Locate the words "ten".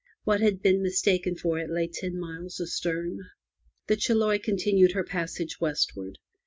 1.87-2.17